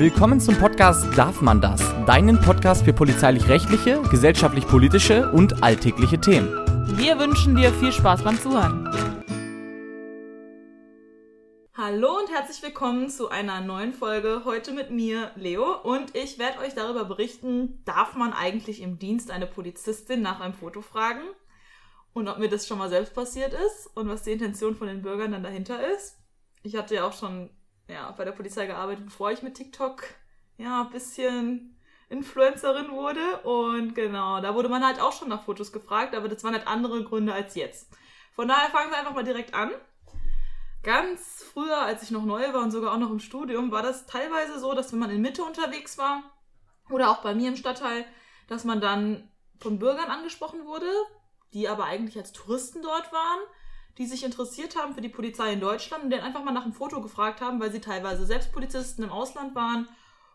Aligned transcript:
Willkommen 0.00 0.40
zum 0.40 0.56
Podcast 0.56 1.14
Darf 1.14 1.42
man 1.42 1.60
das? 1.60 1.78
Deinen 2.06 2.40
Podcast 2.40 2.86
für 2.86 2.94
polizeilich-rechtliche, 2.94 4.00
gesellschaftlich-politische 4.10 5.30
und 5.30 5.62
alltägliche 5.62 6.18
Themen. 6.18 6.48
Wir 6.96 7.18
wünschen 7.18 7.54
dir 7.54 7.70
viel 7.70 7.92
Spaß 7.92 8.24
beim 8.24 8.40
Zuhören. 8.40 8.88
Hallo 11.74 12.16
und 12.16 12.30
herzlich 12.30 12.62
willkommen 12.62 13.10
zu 13.10 13.28
einer 13.28 13.60
neuen 13.60 13.92
Folge. 13.92 14.46
Heute 14.46 14.72
mit 14.72 14.90
mir, 14.90 15.32
Leo, 15.36 15.70
und 15.82 16.16
ich 16.16 16.38
werde 16.38 16.60
euch 16.60 16.74
darüber 16.74 17.04
berichten, 17.04 17.82
darf 17.84 18.14
man 18.14 18.32
eigentlich 18.32 18.80
im 18.80 18.98
Dienst 18.98 19.30
eine 19.30 19.46
Polizistin 19.46 20.22
nach 20.22 20.40
einem 20.40 20.54
Foto 20.54 20.80
fragen? 20.80 21.24
Und 22.14 22.26
ob 22.26 22.38
mir 22.38 22.48
das 22.48 22.66
schon 22.66 22.78
mal 22.78 22.88
selbst 22.88 23.12
passiert 23.12 23.52
ist 23.52 23.90
und 23.94 24.08
was 24.08 24.22
die 24.22 24.32
Intention 24.32 24.74
von 24.74 24.86
den 24.86 25.02
Bürgern 25.02 25.32
dann 25.32 25.42
dahinter 25.42 25.86
ist. 25.94 26.16
Ich 26.62 26.74
hatte 26.74 26.94
ja 26.94 27.04
auch 27.04 27.12
schon 27.12 27.50
ja, 27.90 28.10
bei 28.12 28.24
der 28.24 28.32
Polizei 28.32 28.66
gearbeitet, 28.66 29.04
bevor 29.04 29.30
ich 29.30 29.42
mit 29.42 29.54
TikTok 29.54 30.04
ja 30.56 30.82
ein 30.82 30.90
bisschen 30.90 31.76
Influencerin 32.08 32.90
wurde. 32.90 33.38
Und 33.42 33.94
genau, 33.94 34.40
da 34.40 34.54
wurde 34.54 34.68
man 34.68 34.84
halt 34.84 35.00
auch 35.00 35.12
schon 35.12 35.28
nach 35.28 35.42
Fotos 35.42 35.72
gefragt, 35.72 36.14
aber 36.14 36.28
das 36.28 36.44
waren 36.44 36.54
halt 36.54 36.66
andere 36.66 37.04
Gründe 37.04 37.32
als 37.32 37.54
jetzt. 37.54 37.90
Von 38.34 38.48
daher 38.48 38.70
fangen 38.70 38.90
wir 38.90 38.98
einfach 38.98 39.14
mal 39.14 39.24
direkt 39.24 39.54
an. 39.54 39.72
Ganz 40.82 41.44
früher, 41.52 41.78
als 41.78 42.02
ich 42.02 42.10
noch 42.10 42.24
neu 42.24 42.52
war 42.52 42.62
und 42.62 42.70
sogar 42.70 42.94
auch 42.94 42.98
noch 42.98 43.10
im 43.10 43.20
Studium, 43.20 43.70
war 43.70 43.82
das 43.82 44.06
teilweise 44.06 44.58
so, 44.58 44.72
dass 44.72 44.92
wenn 44.92 44.98
man 44.98 45.10
in 45.10 45.20
Mitte 45.20 45.44
unterwegs 45.44 45.98
war 45.98 46.22
oder 46.88 47.10
auch 47.10 47.22
bei 47.22 47.34
mir 47.34 47.48
im 47.48 47.56
Stadtteil, 47.56 48.06
dass 48.48 48.64
man 48.64 48.80
dann 48.80 49.28
von 49.58 49.78
Bürgern 49.78 50.08
angesprochen 50.10 50.64
wurde, 50.64 50.90
die 51.52 51.68
aber 51.68 51.84
eigentlich 51.84 52.16
als 52.16 52.32
Touristen 52.32 52.80
dort 52.82 53.12
waren 53.12 53.40
die 54.00 54.06
sich 54.06 54.24
interessiert 54.24 54.76
haben 54.76 54.94
für 54.94 55.02
die 55.02 55.10
Polizei 55.10 55.52
in 55.52 55.60
Deutschland 55.60 56.04
und 56.04 56.10
dann 56.10 56.20
einfach 56.20 56.42
mal 56.42 56.52
nach 56.52 56.64
einem 56.64 56.72
Foto 56.72 57.02
gefragt 57.02 57.42
haben, 57.42 57.60
weil 57.60 57.70
sie 57.70 57.82
teilweise 57.82 58.24
selbst 58.24 58.50
Polizisten 58.50 59.02
im 59.02 59.10
Ausland 59.10 59.54
waren 59.54 59.90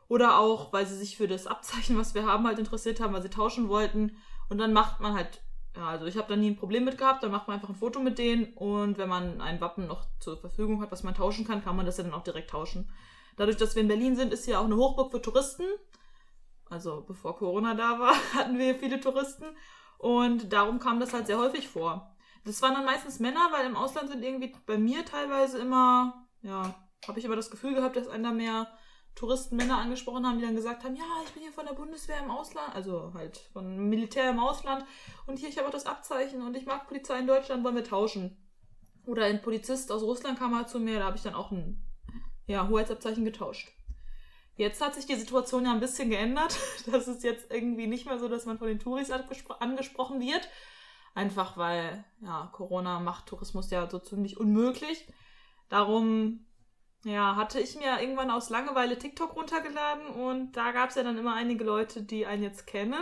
oder 0.07 0.37
auch, 0.37 0.71
weil 0.71 0.85
sie 0.85 0.95
sich 0.95 1.17
für 1.17 1.27
das 1.27 1.47
Abzeichen, 1.47 1.97
was 1.97 2.13
wir 2.13 2.27
haben, 2.27 2.45
halt 2.45 2.59
interessiert 2.59 2.99
haben, 2.99 3.11
weil 3.11 3.23
sie 3.23 3.31
tauschen 3.31 3.67
wollten. 3.67 4.17
Und 4.49 4.59
dann 4.59 4.71
macht 4.71 4.99
man 4.99 5.15
halt, 5.15 5.41
ja, 5.75 5.87
also 5.87 6.05
ich 6.05 6.15
habe 6.15 6.27
da 6.27 6.35
nie 6.35 6.51
ein 6.51 6.57
Problem 6.57 6.85
mit 6.85 6.99
gehabt, 6.99 7.23
dann 7.23 7.31
macht 7.31 7.47
man 7.47 7.55
einfach 7.55 7.69
ein 7.69 7.75
Foto 7.75 7.99
mit 7.99 8.19
denen 8.19 8.53
und 8.53 8.99
wenn 8.99 9.09
man 9.09 9.41
ein 9.41 9.59
Wappen 9.59 9.87
noch 9.87 10.05
zur 10.19 10.37
Verfügung 10.37 10.83
hat, 10.83 10.91
was 10.91 11.01
man 11.01 11.15
tauschen 11.15 11.47
kann, 11.47 11.63
kann 11.63 11.75
man 11.75 11.87
das 11.87 11.97
ja 11.97 12.03
dann 12.03 12.13
auch 12.13 12.23
direkt 12.23 12.51
tauschen. 12.51 12.91
Dadurch, 13.35 13.57
dass 13.57 13.73
wir 13.73 13.81
in 13.81 13.87
Berlin 13.87 14.15
sind, 14.15 14.31
ist 14.31 14.45
hier 14.45 14.59
auch 14.59 14.65
eine 14.65 14.75
Hochburg 14.75 15.09
für 15.09 15.23
Touristen. 15.23 15.65
Also 16.69 17.03
bevor 17.07 17.35
Corona 17.35 17.73
da 17.73 17.97
war, 17.97 18.13
hatten 18.35 18.59
wir 18.59 18.75
viele 18.75 18.99
Touristen. 18.99 19.45
Und 19.97 20.53
darum 20.53 20.77
kam 20.77 20.99
das 20.99 21.13
halt 21.13 21.25
sehr 21.25 21.39
häufig 21.39 21.67
vor. 21.67 22.14
Das 22.45 22.61
waren 22.61 22.75
dann 22.75 22.85
meistens 22.85 23.19
Männer, 23.19 23.49
weil 23.51 23.65
im 23.65 23.75
Ausland 23.75 24.09
sind 24.09 24.23
irgendwie 24.23 24.53
bei 24.65 24.77
mir 24.77 25.03
teilweise 25.03 25.57
immer, 25.57 26.27
ja, 26.41 26.75
habe 27.07 27.19
ich 27.19 27.25
aber 27.25 27.35
das 27.35 27.49
Gefühl 27.49 27.73
gehabt, 27.73 27.95
dass 27.95 28.07
einer 28.07 28.31
mehr 28.31 28.67
Touristen 29.15 29.55
Männer 29.55 29.77
angesprochen 29.77 30.27
haben, 30.27 30.37
die 30.37 30.45
dann 30.45 30.55
gesagt 30.55 30.83
haben, 30.83 30.95
ja, 30.95 31.03
ich 31.25 31.31
bin 31.31 31.41
hier 31.41 31.51
von 31.51 31.65
der 31.65 31.73
Bundeswehr 31.73 32.19
im 32.19 32.29
Ausland, 32.29 32.75
also 32.75 33.13
halt 33.13 33.37
von 33.53 33.89
Militär 33.89 34.29
im 34.29 34.39
Ausland 34.39 34.85
und 35.25 35.39
hier, 35.39 35.49
ich 35.49 35.57
habe 35.57 35.67
auch 35.67 35.73
das 35.73 35.85
Abzeichen 35.85 36.41
und 36.41 36.55
ich 36.55 36.65
mag 36.65 36.87
Polizei 36.87 37.19
in 37.19 37.27
Deutschland, 37.27 37.63
wollen 37.63 37.75
wir 37.75 37.83
tauschen. 37.83 38.37
Oder 39.05 39.25
ein 39.25 39.41
Polizist 39.41 39.91
aus 39.91 40.03
Russland 40.03 40.37
kam 40.37 40.51
mal 40.51 40.67
zu 40.67 40.79
mir, 40.79 40.99
da 40.99 41.05
habe 41.05 41.17
ich 41.17 41.23
dann 41.23 41.35
auch 41.35 41.51
ein 41.51 41.81
ja, 42.45 42.67
Hoheitsabzeichen 42.67 43.25
getauscht. 43.25 43.71
Jetzt 44.57 44.81
hat 44.81 44.95
sich 44.95 45.05
die 45.05 45.15
Situation 45.15 45.65
ja 45.65 45.71
ein 45.71 45.79
bisschen 45.79 46.09
geändert. 46.09 46.55
Das 46.85 47.07
ist 47.07 47.23
jetzt 47.23 47.51
irgendwie 47.51 47.87
nicht 47.87 48.05
mehr 48.05 48.19
so, 48.19 48.27
dass 48.27 48.45
man 48.45 48.59
von 48.59 48.67
den 48.67 48.79
Touris 48.79 49.09
angesprochen 49.11 50.21
wird, 50.21 50.47
Einfach 51.15 51.55
weil, 51.55 52.03
ja, 52.21 52.49
Corona 52.51 52.99
macht 52.99 53.27
Tourismus 53.27 53.71
ja 53.71 53.89
so 53.89 53.99
ziemlich 53.99 54.37
unmöglich. 54.37 55.07
Darum, 55.69 56.45
ja, 57.05 57.37
hatte 57.37 57.61
ich 57.61 57.77
mir 57.77 58.01
irgendwann 58.01 58.29
aus 58.29 58.49
Langeweile 58.49 58.97
TikTok 58.97 59.33
runtergeladen 59.33 60.07
und 60.07 60.57
da 60.57 60.73
gab 60.73 60.89
es 60.89 60.95
ja 60.95 61.03
dann 61.03 61.17
immer 61.17 61.33
einige 61.33 61.63
Leute, 61.63 62.03
die 62.03 62.25
einen 62.25 62.43
jetzt 62.43 62.67
kennen. 62.67 63.01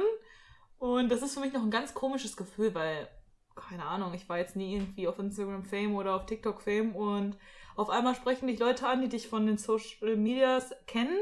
Und 0.77 1.09
das 1.09 1.23
ist 1.23 1.33
für 1.33 1.39
mich 1.39 1.53
noch 1.53 1.63
ein 1.63 1.71
ganz 1.71 1.95
komisches 1.95 2.37
Gefühl, 2.37 2.75
weil, 2.75 3.09
keine 3.55 3.85
Ahnung, 3.85 4.13
ich 4.13 4.29
war 4.29 4.37
jetzt 4.37 4.55
nie 4.55 4.75
irgendwie 4.75 5.07
auf 5.07 5.17
Instagram 5.17 5.63
Fame 5.63 5.95
oder 5.95 6.15
auf 6.15 6.27
TikTok 6.27 6.61
Fame 6.61 6.95
und 6.95 7.37
auf 7.75 7.89
einmal 7.89 8.13
sprechen 8.13 8.45
dich 8.45 8.59
Leute 8.59 8.87
an, 8.87 9.01
die 9.01 9.09
dich 9.09 9.27
von 9.27 9.47
den 9.47 9.57
Social 9.57 10.15
Medias 10.17 10.71
kennen 10.85 11.17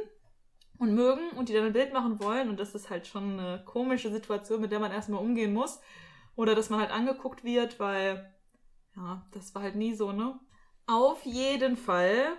und 0.77 0.93
mögen 0.93 1.29
und 1.37 1.47
die 1.47 1.53
dann 1.53 1.67
ein 1.67 1.73
Bild 1.73 1.93
machen 1.93 2.21
wollen. 2.21 2.49
Und 2.49 2.59
das 2.59 2.75
ist 2.75 2.89
halt 2.89 3.07
schon 3.07 3.39
eine 3.39 3.63
komische 3.63 4.11
Situation, 4.11 4.59
mit 4.59 4.73
der 4.73 4.79
man 4.79 4.91
erstmal 4.91 5.21
umgehen 5.21 5.53
muss. 5.53 5.79
Oder 6.35 6.55
dass 6.55 6.69
man 6.69 6.79
halt 6.79 6.91
angeguckt 6.91 7.43
wird, 7.43 7.79
weil, 7.79 8.33
ja, 8.95 9.25
das 9.31 9.53
war 9.53 9.61
halt 9.61 9.75
nie 9.75 9.93
so, 9.93 10.11
ne? 10.11 10.39
Auf 10.87 11.23
jeden 11.25 11.77
Fall, 11.77 12.37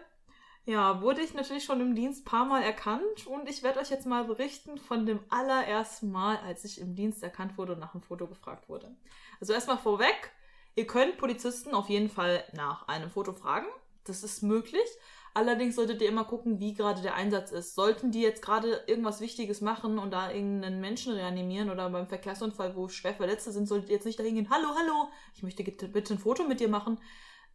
ja, 0.64 1.00
wurde 1.00 1.20
ich 1.20 1.34
natürlich 1.34 1.64
schon 1.64 1.80
im 1.80 1.94
Dienst 1.94 2.24
paar 2.24 2.44
Mal 2.44 2.62
erkannt 2.62 3.26
und 3.26 3.48
ich 3.48 3.62
werde 3.62 3.80
euch 3.80 3.90
jetzt 3.90 4.06
mal 4.06 4.24
berichten 4.24 4.78
von 4.78 5.06
dem 5.06 5.20
allerersten 5.28 6.10
Mal, 6.10 6.36
als 6.38 6.64
ich 6.64 6.80
im 6.80 6.94
Dienst 6.94 7.22
erkannt 7.22 7.58
wurde 7.58 7.72
und 7.72 7.80
nach 7.80 7.94
einem 7.94 8.02
Foto 8.02 8.26
gefragt 8.26 8.68
wurde. 8.68 8.94
Also 9.40 9.52
erstmal 9.52 9.78
vorweg, 9.78 10.32
ihr 10.74 10.86
könnt 10.86 11.18
Polizisten 11.18 11.74
auf 11.74 11.88
jeden 11.88 12.08
Fall 12.08 12.44
nach 12.52 12.88
einem 12.88 13.10
Foto 13.10 13.32
fragen. 13.32 13.66
Das 14.04 14.22
ist 14.22 14.42
möglich. 14.42 14.86
Allerdings 15.34 15.76
solltet 15.76 16.02
ihr 16.02 16.08
immer 16.08 16.24
gucken, 16.24 16.60
wie 16.60 16.74
gerade 16.74 17.00
der 17.00 17.14
Einsatz 17.14 17.52
ist. 17.52 17.74
Sollten 17.74 18.10
die 18.10 18.20
jetzt 18.20 18.42
gerade 18.42 18.82
irgendwas 18.86 19.20
Wichtiges 19.20 19.62
machen 19.62 19.98
und 19.98 20.10
da 20.10 20.30
irgendeinen 20.30 20.80
Menschen 20.80 21.14
reanimieren 21.14 21.70
oder 21.70 21.88
beim 21.88 22.06
Verkehrsunfall, 22.06 22.76
wo 22.76 22.88
schwer 22.88 23.14
Verletzte 23.14 23.50
sind, 23.50 23.66
solltet 23.66 23.88
ihr 23.88 23.96
jetzt 23.96 24.04
nicht 24.04 24.18
dahin 24.18 24.34
gehen, 24.34 24.50
hallo, 24.50 24.68
hallo, 24.78 25.08
ich 25.34 25.42
möchte 25.42 25.64
bitte 25.64 26.14
ein 26.14 26.18
Foto 26.18 26.44
mit 26.44 26.60
dir 26.60 26.68
machen. 26.68 26.98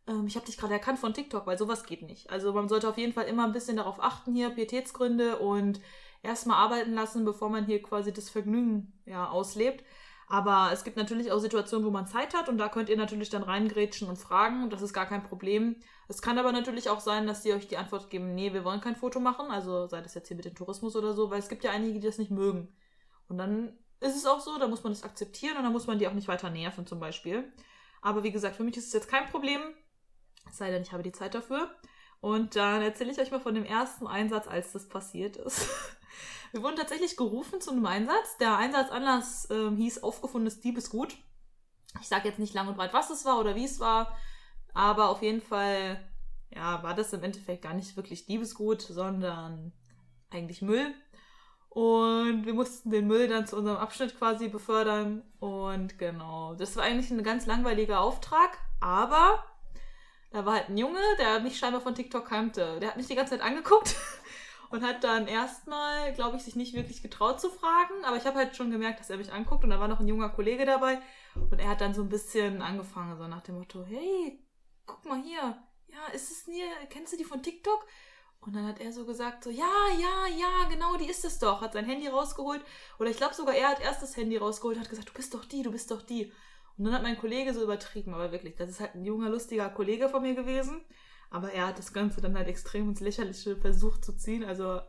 Ähm, 0.08 0.26
ich 0.26 0.36
habe 0.36 0.46
dich 0.46 0.58
gerade 0.58 0.74
erkannt 0.74 0.98
von 0.98 1.14
TikTok, 1.14 1.46
weil 1.46 1.58
sowas 1.58 1.84
geht 1.84 2.02
nicht. 2.02 2.30
Also 2.32 2.52
man 2.52 2.68
sollte 2.68 2.90
auf 2.90 2.98
jeden 2.98 3.14
Fall 3.14 3.26
immer 3.26 3.46
ein 3.46 3.54
bisschen 3.54 3.78
darauf 3.78 4.02
achten 4.02 4.34
hier, 4.34 4.50
Pietätsgründe 4.50 5.38
und 5.38 5.80
erstmal 6.24 6.58
arbeiten 6.58 6.94
lassen, 6.94 7.26
bevor 7.26 7.50
man 7.50 7.66
hier 7.66 7.82
quasi 7.84 8.12
das 8.12 8.30
Vergnügen 8.30 8.94
ja, 9.06 9.30
auslebt. 9.30 9.84
Aber 10.30 10.72
es 10.74 10.84
gibt 10.84 10.98
natürlich 10.98 11.32
auch 11.32 11.40
Situationen, 11.40 11.86
wo 11.86 11.92
man 11.92 12.06
Zeit 12.06 12.34
hat 12.34 12.50
und 12.50 12.58
da 12.58 12.68
könnt 12.68 12.90
ihr 12.90 12.98
natürlich 12.98 13.30
dann 13.30 13.44
reingrätschen 13.44 14.10
und 14.10 14.18
fragen 14.18 14.70
das 14.70 14.82
ist 14.82 14.94
gar 14.94 15.06
kein 15.06 15.24
Problem. 15.24 15.78
Es 16.10 16.22
kann 16.22 16.38
aber 16.38 16.52
natürlich 16.52 16.90
auch 16.90 17.00
sein, 17.00 17.28
dass 17.28 17.44
die 17.44 17.54
euch 17.54 17.68
die 17.68 17.78
Antwort 17.78 18.10
geben, 18.10 18.36
nee, 18.36 18.52
wir 18.52 18.66
wollen 18.66 18.82
kein 18.82 18.98
Foto 18.98 19.22
machen, 19.22 19.50
also 19.52 19.88
sei 19.88 20.02
das 20.02 20.16
jetzt 20.16 20.28
hier 20.28 20.36
mit 20.36 20.46
dem 20.46 20.56
Tourismus 20.56 20.96
oder 20.98 21.14
so, 21.14 21.32
weil 21.32 21.40
es 21.40 21.48
gibt 21.48 21.64
ja 21.64 21.72
einige, 21.72 22.00
die 22.00 22.06
das 22.06 22.18
nicht 22.18 22.32
mögen. 22.32 22.76
Und 23.30 23.38
dann 23.38 23.78
ist 24.02 24.16
es 24.18 24.26
auch 24.26 24.42
so, 24.42 24.60
da 24.60 24.68
muss 24.68 24.84
man 24.84 24.92
das 24.92 25.04
akzeptieren 25.04 25.58
und 25.58 25.64
dann 25.64 25.72
muss 25.72 25.88
man 25.88 25.98
die 25.98 26.08
auch 26.08 26.14
nicht 26.14 26.28
weiter 26.28 26.50
nerven 26.50 26.86
zum 26.86 27.00
Beispiel. 27.00 27.52
Aber 28.02 28.24
wie 28.24 28.32
gesagt, 28.32 28.58
für 28.58 28.64
mich 28.64 28.78
ist 28.78 28.88
es 28.88 28.94
jetzt 28.94 29.10
kein 29.10 29.28
Problem, 29.28 29.62
es 30.50 30.58
sei 30.58 30.72
denn, 30.72 30.82
ich 30.82 30.92
habe 30.92 31.04
die 31.04 31.12
Zeit 31.12 31.36
dafür. 31.36 31.72
Und 32.20 32.56
dann 32.56 32.82
erzähle 32.82 33.12
ich 33.12 33.20
euch 33.20 33.32
mal 33.32 33.40
von 33.40 33.56
dem 33.56 33.66
ersten 33.66 34.08
Einsatz, 34.08 34.48
als 34.48 34.72
das 34.74 34.90
passiert 34.90 35.38
ist. 35.38 35.70
Wir 36.52 36.64
wurden 36.64 36.76
tatsächlich 36.76 37.18
gerufen 37.18 37.62
zu 37.62 37.72
einem 37.72 37.86
Einsatz. 37.86 38.38
Der 38.38 38.58
Einsatzanlass 38.58 39.50
äh, 39.50 39.72
hieß 39.76 40.04
aufgefundenes 40.04 40.62
Diebesgut. 40.62 41.18
Ich 42.02 42.08
sage 42.08 42.28
jetzt 42.28 42.40
nicht 42.40 42.54
lang 42.54 42.68
und 42.68 42.78
breit, 42.78 42.94
was 42.94 43.10
es 43.10 43.26
war 43.26 43.40
oder 43.40 43.56
wie 43.56 43.66
es 43.66 43.80
war, 43.80 44.16
aber 44.74 45.10
auf 45.10 45.22
jeden 45.24 45.42
Fall 45.42 46.00
ja, 46.50 46.82
war 46.84 46.94
das 46.94 47.14
im 47.14 47.24
Endeffekt 47.24 47.64
gar 47.64 47.74
nicht 47.74 47.96
wirklich 47.96 48.26
Diebesgut, 48.26 48.82
sondern 48.82 49.74
eigentlich 50.30 50.62
Müll. 50.62 50.94
Und 51.70 52.46
wir 52.46 52.54
mussten 52.54 52.90
den 52.90 53.08
Müll 53.08 53.28
dann 53.28 53.46
zu 53.46 53.58
unserem 53.58 53.78
Abschnitt 53.78 54.18
quasi 54.18 54.48
befördern. 54.48 55.24
Und 55.40 56.00
genau, 56.00 56.56
das 56.56 56.76
war 56.76 56.84
eigentlich 56.84 57.12
ein 57.12 57.24
ganz 57.24 57.46
langweiliger 57.46 58.00
Auftrag, 58.00 58.58
aber 58.80 59.44
da 60.32 60.46
war 60.46 60.56
halt 60.56 60.70
ein 60.70 60.78
Junge, 60.78 61.00
der 61.20 61.40
mich 61.40 61.58
scheinbar 61.58 61.82
von 61.82 61.96
TikTok 61.96 62.26
kannte. 62.26 62.80
Der 62.80 62.90
hat 62.90 62.98
mich 62.98 63.08
die 63.08 63.16
ganze 63.16 63.38
Zeit 63.38 63.46
angeguckt 63.46 63.96
und 64.70 64.84
hat 64.84 65.04
dann 65.04 65.28
erstmal, 65.28 66.14
glaube 66.14 66.38
ich, 66.38 66.44
sich 66.44 66.56
nicht 66.56 66.74
wirklich 66.74 67.02
getraut 67.02 67.40
zu 67.40 67.50
fragen. 67.50 68.06
Aber 68.06 68.18
ich 68.18 68.26
habe 68.26 68.38
halt 68.38 68.56
schon 68.56 68.72
gemerkt, 68.72 69.00
dass 69.00 69.10
er 69.10 69.18
mich 69.18 69.32
anguckt 69.32 69.64
und 69.64 69.70
da 69.70 69.80
war 69.80 69.88
noch 69.88 70.00
ein 70.00 70.08
junger 70.08 70.30
Kollege 70.30 70.66
dabei 70.66 71.00
und 71.36 71.60
er 71.60 71.70
hat 71.70 71.82
dann 71.82 71.94
so 71.94 72.02
ein 72.02 72.10
bisschen 72.10 72.62
angefangen, 72.62 73.18
so 73.18 73.28
nach 73.28 73.42
dem 73.42 73.56
Motto, 73.56 73.84
hey, 73.86 74.44
guck 74.86 75.06
mal 75.06 75.22
hier, 75.22 75.58
ja, 75.88 76.14
ist 76.14 76.32
es 76.32 76.48
nie, 76.48 76.64
kennst 76.90 77.14
du 77.14 77.18
die 77.18 77.24
von 77.24 77.42
TikTok? 77.42 77.86
Und 78.40 78.56
dann 78.56 78.68
hat 78.68 78.80
er 78.80 78.94
so 78.94 79.06
gesagt, 79.06 79.44
so, 79.44 79.50
ja, 79.50 79.90
ja, 80.00 80.28
ja, 80.28 80.70
genau, 80.70 80.96
die 80.96 81.10
ist 81.10 81.26
es 81.26 81.40
doch. 81.40 81.60
Hat 81.60 81.74
sein 81.74 81.86
Handy 81.86 82.08
rausgeholt. 82.08 82.64
Oder 83.00 83.10
ich 83.10 83.18
glaube 83.18 83.34
sogar, 83.34 83.56
er 83.56 83.70
hat 83.70 83.82
erst 83.82 84.02
das 84.04 84.16
Handy 84.16 84.38
rausgeholt 84.38 84.78
und 84.78 84.84
hat 84.84 84.90
gesagt, 84.90 85.10
du 85.10 85.14
bist 85.14 85.34
doch 85.34 85.44
die, 85.44 85.64
du 85.64 85.72
bist 85.72 85.92
doch 85.92 86.02
die. 86.02 86.32
Und 86.78 86.86
dann 86.86 86.94
hat 86.94 87.04
mein 87.04 87.18
Kollege 87.18 87.54
so 87.54 87.64
übertrieben, 87.64 88.14
aber 88.14 88.32
wirklich, 88.32 88.56
das 88.56 88.70
ist 88.70 88.80
halt 88.80 88.96
ein 88.96 89.04
junger, 89.04 89.30
lustiger 89.30 89.70
Kollege 89.70 90.08
von 90.10 90.22
mir 90.22 90.36
gewesen. 90.36 90.86
Aber 91.30 91.52
er 91.52 91.68
hat 91.68 91.78
das 91.78 91.94
Ganze 91.94 92.22
dann 92.22 92.38
halt 92.38 92.48
extrem 92.48 92.90
ins 92.90 93.00
Lächerliche 93.00 93.58
versucht 93.58 94.06
zu 94.06 94.16
ziehen. 94.16 94.44
Also, 94.44 94.80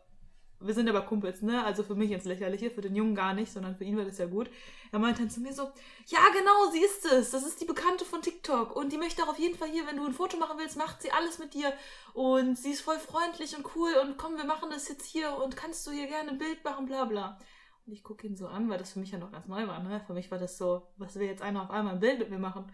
wir 0.60 0.74
sind 0.74 0.88
aber 0.88 1.02
Kumpels, 1.02 1.40
ne? 1.42 1.64
Also 1.64 1.84
für 1.84 1.94
mich 1.94 2.10
ins 2.10 2.24
Lächerliche, 2.24 2.70
für 2.70 2.80
den 2.80 2.96
Jungen 2.96 3.14
gar 3.14 3.32
nicht, 3.32 3.52
sondern 3.52 3.76
für 3.76 3.84
ihn 3.84 3.96
war 3.96 4.04
das 4.04 4.18
ja 4.18 4.26
gut. 4.26 4.50
Er 4.90 4.98
meinte 4.98 5.22
dann 5.22 5.30
zu 5.30 5.40
mir 5.40 5.52
so, 5.52 5.70
ja 6.06 6.18
genau, 6.32 6.70
sie 6.72 6.80
ist 6.80 7.04
es. 7.06 7.30
Das 7.30 7.46
ist 7.46 7.60
die 7.60 7.64
Bekannte 7.64 8.04
von 8.04 8.22
TikTok. 8.22 8.74
Und 8.74 8.92
die 8.92 8.98
möchte 8.98 9.22
auch 9.22 9.28
auf 9.28 9.38
jeden 9.38 9.56
Fall 9.56 9.68
hier, 9.68 9.86
wenn 9.86 9.96
du 9.96 10.04
ein 10.04 10.14
Foto 10.14 10.36
machen 10.36 10.58
willst, 10.58 10.76
macht 10.76 11.00
sie 11.00 11.12
alles 11.12 11.38
mit 11.38 11.54
dir. 11.54 11.72
Und 12.12 12.58
sie 12.58 12.70
ist 12.70 12.80
voll 12.80 12.98
freundlich 12.98 13.56
und 13.56 13.66
cool. 13.76 13.92
Und 14.02 14.16
komm, 14.16 14.36
wir 14.36 14.46
machen 14.46 14.70
das 14.70 14.88
jetzt 14.88 15.06
hier. 15.06 15.36
Und 15.36 15.56
kannst 15.56 15.86
du 15.86 15.92
hier 15.92 16.08
gerne 16.08 16.30
ein 16.30 16.38
Bild 16.38 16.64
machen, 16.64 16.86
bla 16.86 17.04
bla. 17.04 17.38
Und 17.86 17.92
ich 17.92 18.02
gucke 18.02 18.26
ihn 18.26 18.36
so 18.36 18.48
an, 18.48 18.68
weil 18.68 18.78
das 18.78 18.92
für 18.92 18.98
mich 18.98 19.12
ja 19.12 19.18
noch 19.18 19.32
ganz 19.32 19.46
neu 19.46 19.66
war, 19.66 19.82
ne? 19.82 20.02
Für 20.06 20.12
mich 20.12 20.30
war 20.30 20.38
das 20.38 20.58
so, 20.58 20.88
was 20.96 21.14
will 21.14 21.26
jetzt 21.26 21.40
einer 21.40 21.62
auf 21.62 21.70
einmal 21.70 21.94
ein 21.94 22.00
Bild 22.00 22.18
mit 22.18 22.30
mir 22.30 22.38
machen? 22.38 22.70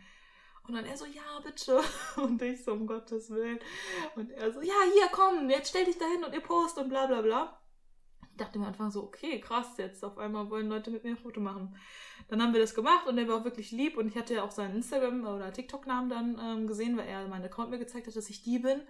Und 0.67 0.75
dann 0.75 0.87
er 0.87 0.97
so, 0.97 1.05
ja, 1.05 1.41
bitte. 1.43 1.81
Und 2.17 2.41
ich 2.41 2.65
so, 2.65 2.73
um 2.73 2.87
Gottes 2.87 3.31
Willen. 3.31 3.59
Und 4.17 4.31
er 4.31 4.53
so, 4.53 4.61
ja, 4.61 4.75
hier, 4.93 5.09
komm, 5.13 5.51
jetzt 5.51 5.69
stell 5.69 5.85
dich 5.85 5.99
dahin 5.99 6.25
und 6.25 6.33
ihr 6.33 6.41
post 6.41 6.79
und 6.79 6.89
bla 6.89 7.07
bla 7.07 7.21
bla. 7.21 7.61
Ich 8.31 8.39
dachte 8.39 8.59
mir 8.59 8.65
am 8.65 8.73
Anfang 8.73 8.91
so, 8.91 9.05
okay, 9.05 9.41
krass, 9.41 9.77
jetzt 9.77 10.03
auf 10.05 10.19
einmal 10.19 10.51
wollen 10.51 10.69
Leute 10.69 10.91
mit 10.91 11.05
mir 11.05 11.11
ein 11.11 11.17
Foto 11.17 11.41
machen. 11.41 11.77
Dann 12.29 12.43
haben 12.43 12.53
wir 12.53 12.61
das 12.61 12.75
gemacht 12.75 13.07
und 13.07 13.17
der 13.17 13.29
war 13.29 13.37
auch 13.41 13.45
wirklich 13.45 13.71
lieb 13.71 13.97
und 13.97 14.09
ich 14.09 14.17
hatte 14.17 14.35
ja 14.35 14.43
auch 14.43 14.51
seinen 14.51 14.77
Instagram- 14.77 15.25
oder 15.27 15.53
TikTok-Namen 15.53 16.09
dann 16.09 16.41
ähm, 16.43 16.67
gesehen, 16.67 16.97
weil 16.97 17.07
er 17.07 17.29
meinen 17.29 17.45
Account 17.45 17.71
mir 17.71 17.79
gezeigt 17.79 18.07
hat, 18.07 18.17
dass 18.17 18.31
ich 18.31 18.43
die 18.43 18.59
bin. 18.59 18.83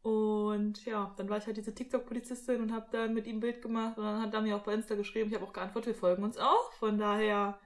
Und 0.00 0.84
ja, 0.84 1.14
dann 1.16 1.28
war 1.28 1.38
ich 1.38 1.46
halt 1.46 1.58
diese 1.58 1.74
TikTok-Polizistin 1.74 2.60
und 2.60 2.72
habe 2.72 2.88
dann 2.90 3.14
mit 3.14 3.28
ihm 3.28 3.36
ein 3.36 3.40
Bild 3.40 3.62
gemacht 3.62 3.98
und 3.98 4.04
dann 4.04 4.20
hat 4.20 4.34
er 4.34 4.40
mir 4.40 4.56
auch 4.56 4.64
bei 4.64 4.74
Insta 4.74 4.96
geschrieben, 4.96 5.28
ich 5.28 5.36
habe 5.36 5.44
auch 5.44 5.52
geantwortet, 5.52 5.94
wir 5.94 6.00
folgen 6.00 6.24
uns 6.24 6.38
auch. 6.38 6.72
Von 6.72 6.98
daher, 6.98 7.60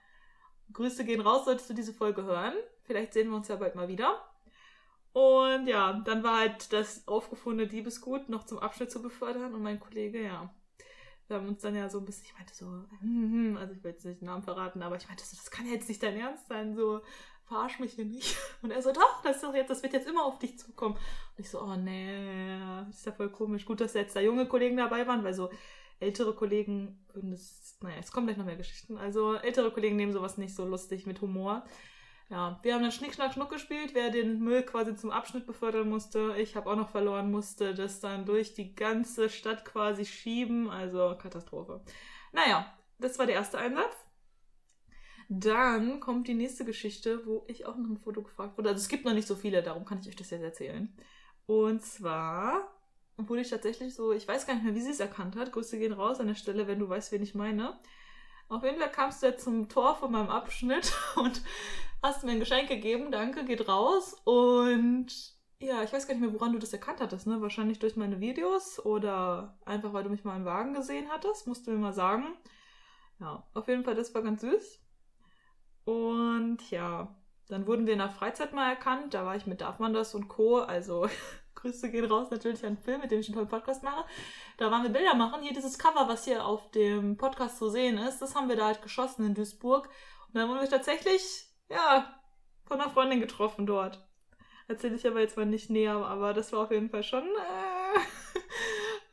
Grüße 0.72 1.04
gehen 1.06 1.22
raus, 1.22 1.46
solltest 1.46 1.70
du 1.70 1.74
diese 1.74 1.94
Folge 1.94 2.24
hören. 2.24 2.52
Vielleicht 2.86 3.12
sehen 3.12 3.30
wir 3.30 3.36
uns 3.36 3.48
ja 3.48 3.56
bald 3.56 3.74
mal 3.74 3.88
wieder. 3.88 4.22
Und 5.12 5.66
ja, 5.66 5.94
dann 6.04 6.22
war 6.22 6.40
halt 6.40 6.72
das 6.72 7.08
aufgefundene 7.08 7.68
Diebesgut 7.68 8.28
noch 8.28 8.44
zum 8.44 8.58
Abschnitt 8.58 8.90
zu 8.90 9.00
befördern 9.00 9.54
und 9.54 9.62
mein 9.62 9.80
Kollege, 9.80 10.22
ja, 10.22 10.54
wir 11.28 11.36
haben 11.36 11.48
uns 11.48 11.62
dann 11.62 11.74
ja 11.74 11.88
so 11.88 11.98
ein 11.98 12.04
bisschen, 12.04 12.26
ich 12.26 12.34
meinte 12.34 12.54
so, 12.54 12.66
hm, 12.66 13.32
hm, 13.32 13.56
also 13.56 13.72
ich 13.72 13.82
will 13.82 13.92
jetzt 13.92 14.04
nicht 14.04 14.20
den 14.20 14.26
Namen 14.26 14.42
verraten, 14.42 14.82
aber 14.82 14.96
ich 14.96 15.08
meinte 15.08 15.24
so, 15.24 15.36
das 15.36 15.50
kann 15.50 15.66
ja 15.66 15.72
jetzt 15.72 15.88
nicht 15.88 16.02
dein 16.02 16.16
Ernst 16.16 16.46
sein, 16.48 16.76
so, 16.76 17.00
verarsch 17.46 17.78
mich 17.78 17.94
hier 17.94 18.04
nicht. 18.04 18.36
Und 18.62 18.70
er 18.70 18.82
so, 18.82 18.92
doch, 18.92 19.22
das 19.22 19.40
doch 19.40 19.54
jetzt, 19.54 19.70
das 19.70 19.82
wird 19.82 19.92
jetzt 19.92 20.08
immer 20.08 20.24
auf 20.24 20.38
dich 20.38 20.58
zukommen. 20.58 20.94
Und 20.96 21.38
ich 21.38 21.48
so, 21.48 21.62
oh 21.62 21.76
nee, 21.76 22.58
ist 22.90 23.06
ja 23.06 23.12
voll 23.12 23.30
komisch. 23.30 23.64
Gut, 23.64 23.80
dass 23.80 23.94
jetzt 23.94 24.16
da 24.16 24.20
junge 24.20 24.46
Kollegen 24.46 24.76
dabei 24.76 25.06
waren, 25.06 25.24
weil 25.24 25.34
so 25.34 25.50
ältere 25.98 26.34
Kollegen 26.34 27.04
würden 27.12 27.30
das, 27.30 27.78
naja, 27.80 27.96
es 27.98 28.12
kommen 28.12 28.26
gleich 28.26 28.36
noch 28.36 28.44
mehr 28.44 28.56
Geschichten. 28.56 28.98
Also 28.98 29.34
ältere 29.34 29.70
Kollegen 29.70 29.96
nehmen 29.96 30.12
sowas 30.12 30.36
nicht 30.38 30.54
so 30.54 30.66
lustig 30.66 31.06
mit 31.06 31.20
Humor. 31.20 31.64
Ja, 32.28 32.58
wir 32.62 32.74
haben 32.74 32.82
dann 32.82 32.90
Schnick, 32.90 33.14
Schnack, 33.14 33.34
Schnuck 33.34 33.50
gespielt, 33.50 33.90
wer 33.94 34.10
den 34.10 34.40
Müll 34.40 34.64
quasi 34.64 34.96
zum 34.96 35.10
Abschnitt 35.10 35.46
befördern 35.46 35.88
musste. 35.88 36.34
Ich 36.38 36.56
habe 36.56 36.68
auch 36.68 36.76
noch 36.76 36.90
verloren, 36.90 37.30
musste 37.30 37.72
das 37.72 38.00
dann 38.00 38.26
durch 38.26 38.54
die 38.54 38.74
ganze 38.74 39.28
Stadt 39.28 39.64
quasi 39.64 40.04
schieben. 40.04 40.68
Also 40.68 41.16
Katastrophe. 41.16 41.80
Naja, 42.32 42.74
das 42.98 43.18
war 43.18 43.26
der 43.26 43.36
erste 43.36 43.58
Einsatz. 43.58 43.94
Dann 45.28 46.00
kommt 46.00 46.26
die 46.26 46.34
nächste 46.34 46.64
Geschichte, 46.64 47.24
wo 47.26 47.44
ich 47.48 47.66
auch 47.66 47.76
noch 47.76 47.88
ein 47.88 47.98
Foto 47.98 48.22
gefragt 48.22 48.58
wurde. 48.58 48.70
Also 48.70 48.80
es 48.80 48.88
gibt 48.88 49.04
noch 49.04 49.14
nicht 49.14 49.28
so 49.28 49.36
viele, 49.36 49.62
darum 49.62 49.84
kann 49.84 50.00
ich 50.00 50.08
euch 50.08 50.16
das 50.16 50.30
jetzt 50.30 50.42
erzählen. 50.42 50.96
Und 51.46 51.82
zwar 51.82 52.72
wurde 53.16 53.42
ich 53.42 53.50
tatsächlich 53.50 53.94
so, 53.94 54.12
ich 54.12 54.26
weiß 54.26 54.46
gar 54.46 54.54
nicht 54.54 54.64
mehr, 54.64 54.74
wie 54.74 54.82
sie 54.82 54.90
es 54.90 55.00
erkannt 55.00 55.36
hat. 55.36 55.52
Grüße 55.52 55.78
gehen 55.78 55.92
raus 55.92 56.18
an 56.18 56.26
der 56.26 56.34
Stelle, 56.34 56.66
wenn 56.66 56.80
du 56.80 56.88
weißt, 56.88 57.12
wen 57.12 57.22
ich 57.22 57.34
meine. 57.36 57.78
Auf 58.48 58.62
jeden 58.62 58.78
Fall 58.78 58.90
kamst 58.90 59.22
du 59.22 59.26
jetzt 59.26 59.44
zum 59.44 59.68
Tor 59.68 59.96
von 59.96 60.12
meinem 60.12 60.28
Abschnitt 60.28 60.92
und 61.16 61.42
hast 62.02 62.24
mir 62.24 62.32
ein 62.32 62.40
Geschenk 62.40 62.68
gegeben. 62.68 63.10
Danke, 63.10 63.44
geht 63.44 63.68
raus. 63.68 64.14
Und 64.24 65.06
ja, 65.58 65.82
ich 65.82 65.92
weiß 65.92 66.06
gar 66.06 66.14
nicht 66.14 66.22
mehr, 66.22 66.34
woran 66.34 66.52
du 66.52 66.58
das 66.58 66.72
erkannt 66.72 67.00
hattest. 67.00 67.26
Ne? 67.26 67.40
Wahrscheinlich 67.40 67.78
durch 67.78 67.96
meine 67.96 68.20
Videos 68.20 68.84
oder 68.84 69.58
einfach, 69.64 69.92
weil 69.92 70.04
du 70.04 70.10
mich 70.10 70.24
mal 70.24 70.36
im 70.36 70.44
Wagen 70.44 70.74
gesehen 70.74 71.08
hattest. 71.10 71.46
Musst 71.46 71.66
du 71.66 71.70
mir 71.70 71.78
mal 71.78 71.92
sagen. 71.92 72.36
Ja, 73.20 73.46
auf 73.54 73.68
jeden 73.68 73.84
Fall, 73.84 73.94
das 73.94 74.14
war 74.14 74.22
ganz 74.22 74.42
süß. 74.42 74.80
Und 75.84 76.70
ja, 76.70 77.16
dann 77.48 77.66
wurden 77.66 77.86
wir 77.86 77.96
der 77.96 78.10
Freizeit 78.10 78.52
mal 78.52 78.68
erkannt. 78.68 79.14
Da 79.14 79.24
war 79.24 79.36
ich 79.36 79.46
mit 79.46 79.60
Darf 79.60 79.78
man 79.78 79.94
das 79.94 80.14
und 80.14 80.28
Co. 80.28 80.58
Also 80.58 81.08
Grüße 81.54 81.90
gehen 81.90 82.04
raus 82.04 82.30
natürlich 82.30 82.64
an 82.66 82.76
Film, 82.76 83.00
mit 83.00 83.10
dem 83.10 83.20
ich 83.20 83.28
einen 83.28 83.34
tollen 83.34 83.48
Podcast 83.48 83.82
mache. 83.82 84.04
Da 84.58 84.70
waren 84.70 84.82
wir 84.82 84.90
Bilder 84.90 85.14
machen. 85.14 85.42
Hier 85.42 85.54
dieses 85.54 85.78
Cover, 85.78 86.08
was 86.08 86.24
hier 86.24 86.44
auf 86.44 86.70
dem 86.72 87.16
Podcast 87.16 87.58
zu 87.58 87.70
sehen 87.70 87.98
ist, 87.98 88.18
das 88.18 88.34
haben 88.34 88.48
wir 88.48 88.56
da 88.56 88.66
halt 88.66 88.82
geschossen 88.82 89.24
in 89.24 89.34
Duisburg. 89.34 89.88
Und 90.28 90.34
dann 90.34 90.48
wurden 90.48 90.60
wir 90.60 90.68
tatsächlich, 90.68 91.45
ja, 91.68 92.20
von 92.64 92.80
einer 92.80 92.90
Freundin 92.90 93.20
getroffen 93.20 93.66
dort. 93.66 94.06
Erzähle 94.68 94.96
ich 94.96 95.06
aber 95.06 95.20
jetzt 95.20 95.36
mal 95.36 95.46
nicht 95.46 95.70
näher, 95.70 95.94
aber 95.94 96.34
das 96.34 96.52
war 96.52 96.60
auf 96.60 96.70
jeden 96.70 96.90
Fall 96.90 97.04
schon 97.04 97.24
äh, 97.24 98.00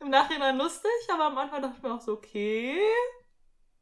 im 0.00 0.10
Nachhinein 0.10 0.58
lustig. 0.58 0.90
Aber 1.12 1.26
am 1.26 1.38
Anfang 1.38 1.62
dachte 1.62 1.76
ich 1.76 1.82
mir 1.82 1.94
auch 1.94 2.00
so, 2.00 2.12
okay, 2.12 2.76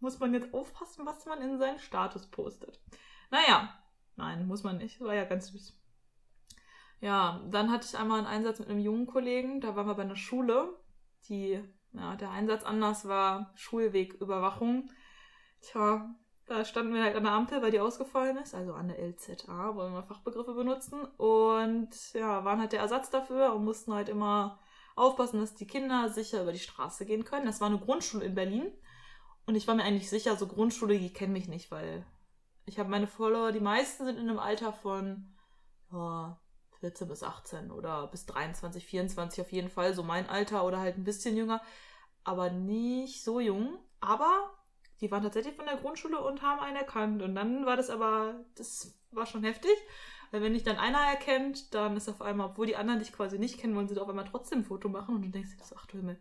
muss 0.00 0.18
man 0.18 0.34
jetzt 0.34 0.52
aufpassen, 0.52 1.06
was 1.06 1.24
man 1.24 1.40
in 1.40 1.58
seinen 1.58 1.78
Status 1.78 2.26
postet. 2.26 2.80
Naja, 3.30 3.72
nein, 4.16 4.46
muss 4.46 4.62
man 4.62 4.78
nicht. 4.78 5.00
War 5.00 5.14
ja 5.14 5.24
ganz 5.24 5.48
süß. 5.48 5.78
Ja, 7.00 7.42
dann 7.50 7.72
hatte 7.72 7.86
ich 7.86 7.98
einmal 7.98 8.18
einen 8.18 8.26
Einsatz 8.26 8.58
mit 8.58 8.68
einem 8.68 8.80
jungen 8.80 9.06
Kollegen. 9.06 9.60
Da 9.60 9.74
waren 9.74 9.86
wir 9.86 9.94
bei 9.94 10.02
einer 10.02 10.16
Schule, 10.16 10.78
die, 11.28 11.62
ja, 11.92 12.16
der 12.16 12.30
Einsatz 12.30 12.64
anders 12.64 13.08
war 13.08 13.52
Schulwegüberwachung. 13.56 14.90
Tja, 15.60 16.14
da 16.52 16.64
standen 16.64 16.94
wir 16.94 17.02
halt 17.02 17.16
an 17.16 17.24
der 17.24 17.32
Ampel, 17.32 17.62
weil 17.62 17.70
die 17.70 17.80
ausgefallen 17.80 18.36
ist, 18.36 18.54
also 18.54 18.74
an 18.74 18.88
der 18.88 18.98
LZA, 18.98 19.74
wollen 19.74 19.92
wir 19.92 20.02
Fachbegriffe 20.02 20.54
benutzen. 20.54 21.04
Und 21.16 21.90
ja, 22.12 22.44
waren 22.44 22.60
halt 22.60 22.72
der 22.72 22.80
Ersatz 22.80 23.10
dafür 23.10 23.54
und 23.54 23.64
mussten 23.64 23.92
halt 23.94 24.08
immer 24.08 24.60
aufpassen, 24.94 25.40
dass 25.40 25.54
die 25.54 25.66
Kinder 25.66 26.08
sicher 26.10 26.42
über 26.42 26.52
die 26.52 26.58
Straße 26.58 27.06
gehen 27.06 27.24
können. 27.24 27.46
Das 27.46 27.60
war 27.60 27.68
eine 27.68 27.78
Grundschule 27.78 28.24
in 28.24 28.34
Berlin. 28.34 28.70
Und 29.46 29.54
ich 29.54 29.66
war 29.66 29.74
mir 29.74 29.84
eigentlich 29.84 30.10
sicher, 30.10 30.36
so 30.36 30.46
Grundschule, 30.46 30.98
die 30.98 31.12
kennen 31.12 31.32
mich 31.32 31.48
nicht, 31.48 31.70
weil 31.70 32.06
ich 32.64 32.78
habe 32.78 32.90
meine 32.90 33.06
Follower, 33.06 33.50
die 33.50 33.60
meisten 33.60 34.04
sind 34.04 34.18
in 34.18 34.28
einem 34.28 34.38
Alter 34.38 34.72
von 34.72 35.34
ja, 35.90 36.38
14 36.80 37.08
bis 37.08 37.22
18 37.22 37.70
oder 37.70 38.06
bis 38.08 38.26
23, 38.26 38.84
24 38.86 39.40
auf 39.40 39.52
jeden 39.52 39.68
Fall, 39.68 39.94
so 39.94 40.02
mein 40.02 40.28
Alter 40.28 40.64
oder 40.64 40.78
halt 40.78 40.96
ein 40.96 41.04
bisschen 41.04 41.36
jünger, 41.36 41.60
aber 42.22 42.50
nicht 42.50 43.24
so 43.24 43.40
jung. 43.40 43.78
Aber 44.00 44.50
die 45.02 45.10
waren 45.10 45.22
tatsächlich 45.22 45.54
von 45.54 45.66
der 45.66 45.76
Grundschule 45.76 46.18
und 46.20 46.40
haben 46.40 46.60
einen 46.60 46.76
erkannt. 46.76 47.20
Und 47.20 47.34
dann 47.34 47.66
war 47.66 47.76
das 47.76 47.90
aber, 47.90 48.44
das 48.54 48.98
war 49.10 49.26
schon 49.26 49.44
heftig. 49.44 49.72
Weil 50.30 50.40
wenn 50.40 50.54
dich 50.54 50.62
dann 50.62 50.78
einer 50.78 51.00
erkennt, 51.00 51.74
dann 51.74 51.96
ist 51.96 52.08
auf 52.08 52.22
einmal, 52.22 52.48
obwohl 52.48 52.66
die 52.66 52.76
anderen 52.76 53.00
dich 53.00 53.12
quasi 53.12 53.38
nicht 53.38 53.58
kennen, 53.58 53.76
wollen 53.76 53.88
sie 53.88 53.98
auf 53.98 54.08
einmal 54.08 54.24
trotzdem 54.24 54.60
ein 54.60 54.64
Foto 54.64 54.88
machen 54.88 55.14
und 55.14 55.22
du 55.22 55.28
denkst 55.28 55.50
dir 55.58 55.76
ach 55.76 55.86
du 55.86 55.98
Himmel, 55.98 56.18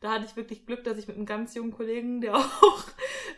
da 0.00 0.12
hatte 0.12 0.26
ich 0.26 0.36
wirklich 0.36 0.66
Glück, 0.66 0.84
dass 0.84 0.98
ich 0.98 1.08
mit 1.08 1.16
einem 1.16 1.24
ganz 1.24 1.54
jungen 1.54 1.72
Kollegen, 1.72 2.20
der 2.20 2.36
auch 2.36 2.84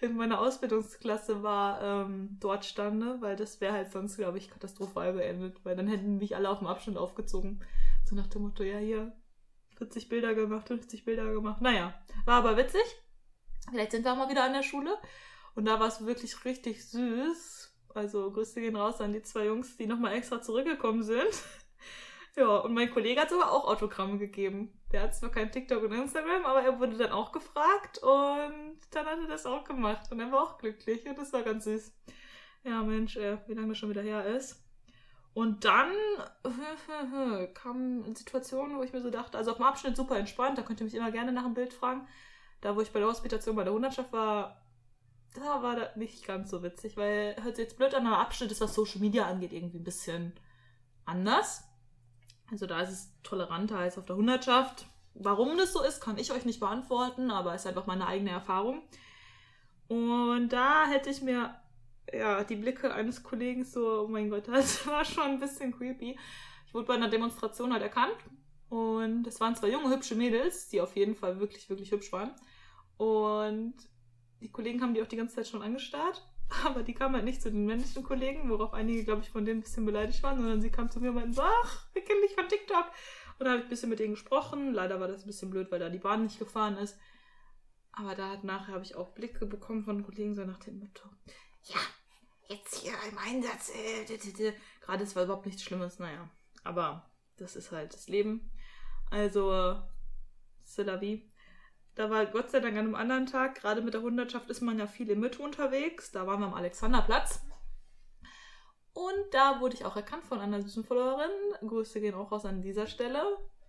in 0.01 0.17
meiner 0.17 0.41
Ausbildungsklasse 0.41 1.45
war, 1.45 1.81
ähm, 1.81 2.39
dort 2.41 2.65
stande, 2.65 3.21
weil 3.21 3.37
das 3.37 3.61
wäre 3.61 3.75
halt 3.75 3.93
sonst, 3.93 4.17
glaube 4.17 4.39
ich, 4.39 4.51
katastrophal 4.51 5.13
beendet, 5.13 5.65
weil 5.65 5.77
dann 5.77 5.87
hätten 5.87 6.17
mich 6.17 6.35
alle 6.35 6.51
auf 6.51 6.59
dem 6.59 6.67
Abstand 6.67 6.97
aufgezogen. 6.97 7.65
So 8.05 8.17
nach 8.17 8.27
dem 8.27 8.43
Motto, 8.43 8.65
ja, 8.65 8.79
hier, 8.79 9.13
40 9.77 10.09
Bilder 10.09 10.35
gemacht, 10.35 10.67
50 10.67 11.05
Bilder 11.05 11.33
gemacht. 11.33 11.61
Naja, 11.61 11.95
war 12.25 12.39
aber 12.39 12.57
witzig. 12.57 12.83
Vielleicht 13.71 13.93
sind 13.93 14.05
wir 14.05 14.13
auch 14.13 14.17
mal 14.17 14.31
wieder 14.31 14.45
an 14.45 14.53
der 14.53 14.63
Schule. 14.63 14.97
Und 15.55 15.65
da 15.65 15.81
war 15.81 15.89
es 15.89 16.05
wirklich 16.05 16.45
richtig 16.45 16.89
süß. 16.89 17.75
Also 17.95 18.31
Grüße 18.31 18.61
gehen 18.61 18.77
raus 18.77 19.01
an 19.01 19.13
die 19.13 19.23
zwei 19.23 19.47
Jungs, 19.47 19.77
die 19.77 19.87
nochmal 19.87 20.15
extra 20.15 20.41
zurückgekommen 20.41 21.03
sind. 21.03 21.31
Ja, 22.39 22.59
und 22.59 22.75
mein 22.75 22.91
Kollege 22.91 23.19
hat 23.23 23.31
sogar 23.31 23.51
auch 23.51 23.65
Autogramme 23.67 24.19
gegeben. 24.19 24.79
Der 24.93 25.01
hat 25.01 25.17
zwar 25.17 25.31
kein 25.31 25.51
TikTok 25.51 25.83
und 25.83 25.93
Instagram, 25.93 26.45
aber 26.45 26.61
er 26.61 26.79
wurde 26.79 26.99
dann 26.99 27.11
auch 27.11 27.33
gefragt 27.33 27.97
und 28.03 28.79
dann 28.91 29.07
hat 29.07 29.21
er 29.21 29.27
das 29.27 29.47
auch 29.47 29.65
gemacht 29.65 30.13
und 30.13 30.21
er 30.21 30.31
war 30.31 30.43
auch 30.43 30.59
glücklich 30.59 31.09
und 31.09 31.17
das 31.17 31.33
war 31.33 31.43
ganz 31.43 31.65
süß. 31.65 31.95
Ja, 32.65 32.83
Mensch, 32.83 33.17
äh, 33.17 33.39
wie 33.47 33.55
lange 33.55 33.69
das 33.69 33.79
schon 33.79 33.89
wieder 33.89 34.03
her 34.03 34.27
ist. 34.27 34.63
Und 35.33 35.65
dann 35.65 35.93
kam 37.55 38.05
eine 38.05 38.15
Situation, 38.15 38.77
wo 38.77 38.83
ich 38.83 38.93
mir 38.93 39.01
so 39.01 39.11
dachte, 39.11 39.39
also 39.39 39.53
auf 39.53 39.57
dem 39.57 39.67
Abschnitt 39.67 39.97
super 39.97 40.19
entspannt, 40.19 40.59
da 40.59 40.63
könnt 40.63 40.81
ihr 40.81 40.85
mich 40.85 40.95
immer 40.95 41.13
gerne 41.13 41.33
nach 41.33 41.45
dem 41.45 41.55
Bild 41.55 41.73
fragen. 41.73 42.07
Da, 42.61 42.75
wo 42.75 42.81
ich 42.81 42.93
bei 42.93 43.01
der 43.01 43.09
Hospitation 43.09 43.57
bei 43.57 43.65
der 43.65 43.73
Hundertschaft 43.73 44.13
war, 44.13 44.61
da 45.35 45.63
war 45.63 45.77
das 45.77 45.97
nicht 45.97 46.27
ganz 46.27 46.51
so 46.51 46.63
witzig, 46.63 46.97
weil 46.97 47.37
hört 47.43 47.57
sich 47.57 47.65
jetzt 47.65 47.77
blöd 47.77 47.95
an, 47.95 48.07
aber 48.07 48.19
Abschnitt 48.19 48.51
ist, 48.51 48.61
was 48.61 48.75
Social 48.75 49.01
Media 49.01 49.27
angeht, 49.27 49.53
irgendwie 49.53 49.79
ein 49.79 49.85
bisschen 49.85 50.33
anders. 51.05 51.65
Also 52.51 52.67
da 52.67 52.81
ist 52.81 52.91
es 52.91 53.13
toleranter 53.23 53.79
als 53.79 53.99
auf 53.99 54.07
der 54.07 54.17
Hundertschaft. 54.17 54.87
Warum 55.15 55.57
das 55.59 55.73
so 55.73 55.83
ist, 55.83 56.01
kann 56.01 56.19
ich 56.19 56.33
euch 56.33 56.45
nicht 56.45 56.61
beantworten, 56.61 57.31
aber 57.31 57.55
es 57.55 57.63
ist 57.63 57.69
einfach 57.69 57.87
meine 57.87 58.07
eigene 58.07 58.31
Erfahrung. 58.31 58.83
Und 59.89 60.49
da 60.51 60.87
hätte 60.87 61.11
ich 61.11 61.23
mir 61.23 61.55
ja 62.13 62.45
die 62.45 62.57
Blicke 62.57 62.93
eines 62.93 63.23
Kollegen 63.23 63.65
so, 63.65 64.05
oh 64.05 64.09
mein 64.09 64.31
Gott, 64.31 64.49
das 64.49 64.87
war 64.87 65.05
schon 65.05 65.25
ein 65.25 65.41
bisschen 65.41 65.77
creepy. 65.77 66.19
Ich 66.67 66.75
wurde 66.75 66.87
bei 66.87 66.95
einer 66.95 67.09
Demonstration 67.09 67.73
halt 67.73 67.83
erkannt 67.83 68.17
und 68.69 69.27
es 69.27 69.41
waren 69.41 69.55
zwei 69.55 69.71
junge, 69.71 69.91
hübsche 69.91 70.15
Mädels, 70.15 70.69
die 70.69 70.81
auf 70.81 70.97
jeden 70.97 71.15
Fall 71.15 71.39
wirklich, 71.39 71.69
wirklich 71.71 71.93
hübsch 71.93 72.13
waren. 72.13 72.35
Und 72.97 73.75
die 74.41 74.51
Kollegen 74.51 74.83
haben 74.83 74.95
die 74.95 75.03
auch 75.03 75.07
die 75.07 75.17
ganze 75.17 75.37
Zeit 75.37 75.49
schon 75.49 75.63
angestarrt. 75.63 76.27
Aber 76.65 76.83
die 76.83 76.95
kam 76.95 77.15
halt 77.15 77.25
nicht 77.25 77.43
zu 77.43 77.51
den 77.51 77.67
männlichen 77.67 78.03
Kollegen, 78.03 78.49
worauf 78.51 78.73
einige, 78.73 79.05
glaube 79.05 79.23
ich, 79.23 79.31
von 79.31 79.45
denen 79.45 79.61
ein 79.61 79.63
bisschen 79.63 79.85
beleidigt 79.85 80.23
waren, 80.23 80.37
sondern 80.37 80.61
sie 80.61 80.71
kam 80.71 80.91
zu 80.91 81.01
mir 81.01 81.11
und 81.11 81.17
meinte 81.17 81.35
so, 81.35 81.43
ach, 81.43 81.87
wir 81.93 82.03
kennen 82.03 82.23
dich 82.23 82.35
von 82.35 82.49
TikTok. 82.49 82.87
Und 83.39 83.45
da 83.45 83.51
habe 83.51 83.59
ich 83.59 83.67
ein 83.67 83.71
bisschen 83.71 83.91
mit 83.91 83.99
denen 83.99 84.15
gesprochen. 84.15 84.73
Leider 84.73 85.01
war 85.01 85.09
das 85.09 85.23
ein 85.23 85.27
bisschen 85.27 85.51
blöd, 85.51 85.71
weil 85.71 85.81
da 85.81 85.89
die 85.89 85.99
Bahn 85.99 86.23
nicht 86.23 86.39
gefahren 86.39 86.77
ist. 86.77 86.99
Aber 87.93 88.15
da 88.15 88.31
hat 88.31 88.45
nachher 88.45 88.75
habe 88.75 88.85
ich 88.85 88.95
auch 88.95 89.15
Blicke 89.15 89.47
bekommen 89.47 89.85
von 89.85 90.05
Kollegen, 90.05 90.35
so 90.35 90.45
nach 90.45 90.59
dem 90.59 90.79
Motto, 90.79 91.09
ja, 91.65 91.81
jetzt 92.49 92.77
hier 92.77 92.93
im 93.11 93.19
Einsatz. 93.19 93.73
Äh, 93.75 94.53
Gerade 94.81 95.03
es 95.03 95.17
war 95.17 95.25
überhaupt 95.25 95.47
nichts 95.47 95.63
Schlimmes, 95.63 95.99
naja. 95.99 96.29
Aber 96.63 97.11
das 97.37 97.57
ist 97.57 97.73
halt 97.73 97.95
das 97.95 98.09
Leben. 98.09 98.51
Also, 99.11 99.83
vie. 100.65 101.31
Da 101.95 102.11
war 102.11 102.27
Gott 102.27 102.51
sei 102.51 102.61
Dank 102.61 102.75
an 102.75 102.87
einem 102.87 102.95
anderen 102.95 103.27
Tag, 103.27 103.55
gerade 103.55 103.81
mit 103.81 103.95
der 103.95 104.03
Hundertschaft 104.03 104.51
ist 104.51 104.61
man 104.61 104.79
ja 104.79 104.87
viel 104.87 105.09
im 105.09 105.21
Mitte 105.21 105.43
unterwegs. 105.43 106.13
Da 106.13 106.27
waren 106.27 106.41
wir 106.41 106.47
am 106.47 106.55
Alexanderplatz. 106.55 107.41
Und 108.93 109.33
da 109.33 109.61
wurde 109.61 109.75
ich 109.75 109.85
auch 109.85 109.97
erkannt 109.97 110.25
von 110.25 110.41
einer 110.41 110.61
süßen 110.61 110.85
Followerin. 110.85 111.31
Grüße 111.67 112.01
gehen 112.01 112.15
auch 112.15 112.33
raus 112.33 112.45
an 112.45 112.63
dieser 112.63 112.87
Stelle. 112.87 113.23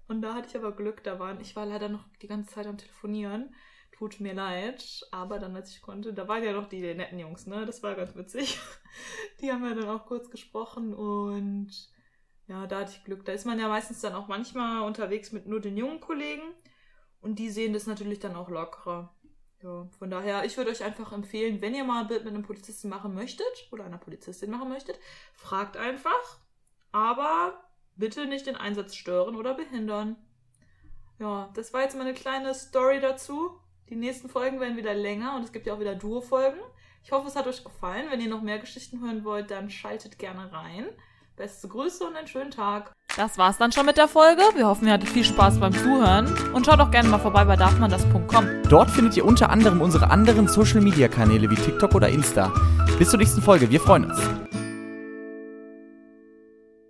Und 0.08 0.22
da 0.22 0.34
hatte 0.34 0.48
ich 0.48 0.56
aber 0.56 0.74
Glück, 0.74 1.04
da 1.04 1.20
waren, 1.20 1.42
ich 1.42 1.56
war 1.56 1.66
leider 1.66 1.90
noch 1.90 2.06
die 2.22 2.28
ganze 2.28 2.54
Zeit 2.54 2.66
am 2.66 2.78
Telefonieren. 2.78 3.54
tut 3.98 4.20
mir 4.20 4.34
leid. 4.34 5.06
Aber 5.12 5.40
dann, 5.40 5.56
als 5.56 5.72
ich 5.72 5.82
konnte, 5.82 6.14
da 6.14 6.28
waren 6.28 6.44
ja 6.44 6.54
noch 6.54 6.68
die 6.70 6.82
netten 6.82 7.20
Jungs, 7.20 7.46
ne? 7.46 7.66
Das 7.66 7.84
war 7.84 7.96
ganz 7.96 8.16
witzig. 8.16 8.60
Die 9.42 9.52
haben 9.52 9.64
ja 9.66 9.76
dann 9.76 9.90
auch 9.90 10.06
kurz 10.06 10.30
gesprochen 10.30 10.94
und 10.94 11.72
ja, 12.48 12.66
da 12.68 12.80
hatte 12.80 12.92
ich 12.92 13.04
Glück. 13.04 13.26
Da 13.26 13.34
ist 13.34 13.46
man 13.46 13.60
ja 13.60 13.68
meistens 13.68 14.02
dann 14.02 14.16
auch 14.16 14.28
manchmal 14.28 14.84
unterwegs 14.84 15.32
mit 15.32 15.48
nur 15.48 15.60
den 15.60 15.78
jungen 15.78 16.00
Kollegen 16.00 16.54
und 17.22 17.40
die 17.40 17.50
sehen 17.50 17.74
das 17.74 17.88
natürlich 17.88 18.20
dann 18.20 18.36
auch 18.36 18.50
lockerer. 18.50 19.14
Ja, 19.64 19.88
von 19.98 20.10
daher, 20.10 20.46
ich 20.46 20.56
würde 20.56 20.70
euch 20.70 20.84
einfach 20.84 21.12
empfehlen, 21.12 21.62
wenn 21.62 21.74
ihr 21.74 21.84
mal 21.84 22.02
ein 22.02 22.08
Bild 22.08 22.24
mit 22.24 22.34
einem 22.34 22.44
Polizisten 22.44 22.90
machen 22.90 23.16
möchtet 23.16 23.68
oder 23.72 23.86
einer 23.86 23.98
Polizistin 23.98 24.52
machen 24.52 24.70
möchtet, 24.70 25.00
fragt 25.34 25.78
einfach, 25.78 26.40
aber 26.92 27.64
bitte 27.96 28.28
nicht 28.28 28.46
den 28.46 28.56
Einsatz 28.56 28.96
stören 28.96 29.36
oder 29.36 29.56
behindern. 29.56 30.16
Ja, 31.20 31.50
das 31.56 31.74
war 31.74 31.82
jetzt 31.82 31.98
meine 31.98 32.14
kleine 32.14 32.54
Story 32.54 33.00
dazu. 33.00 33.60
Die 33.90 33.96
nächsten 33.96 34.30
Folgen 34.30 34.60
werden 34.60 34.78
wieder 34.78 34.94
länger 34.94 35.36
und 35.36 35.44
es 35.44 35.52
gibt 35.52 35.66
ja 35.66 35.74
auch 35.74 35.80
wieder 35.80 35.96
Duo-Folgen. 35.96 36.60
Ich 37.04 37.12
hoffe, 37.12 37.28
es 37.28 37.36
hat 37.36 37.48
euch 37.48 37.64
gefallen. 37.64 38.12
Wenn 38.12 38.22
ihr 38.22 38.30
noch 38.30 38.42
mehr 38.42 38.60
Geschichten 38.60 39.02
hören 39.02 39.24
wollt, 39.24 39.50
dann 39.50 39.72
schaltet 39.72 40.20
gerne 40.20 40.52
rein. 40.52 40.86
Beste 41.38 41.68
Grüße 41.68 42.04
und 42.04 42.16
einen 42.16 42.26
schönen 42.26 42.50
Tag. 42.50 42.94
Das 43.16 43.38
war's 43.38 43.60
dann 43.60 43.72
schon 43.72 43.86
mit 43.86 43.98
der 43.98 44.08
Folge. 44.08 44.42
Wir 44.56 44.66
hoffen, 44.66 44.88
ihr 44.88 44.94
hattet 44.94 45.10
viel 45.10 45.24
Spaß 45.24 45.60
beim 45.60 45.72
Zuhören. 45.72 46.26
Und 46.52 46.66
schaut 46.66 46.80
auch 46.80 46.90
gerne 46.90 47.10
mal 47.10 47.20
vorbei 47.20 47.46
bei 47.46 47.56
darfmandas.com. 47.56 48.48
Dort 48.68 48.90
findet 48.90 49.16
ihr 49.18 49.24
unter 49.24 49.52
anderem 49.52 49.80
unsere 49.82 50.10
anderen 50.10 50.48
Social 50.48 50.82
Media 50.82 51.08
Kanäle 51.08 51.48
wie 51.52 51.56
TikTok 51.56 51.94
oder 51.94 52.10
Insta. 52.10 52.52
Bis 52.98 53.12
zur 53.12 53.20
nächsten 53.20 53.44
Folge. 53.44 53.70
Wir 53.70 53.80
freuen 53.80 54.06
uns. 54.06 54.20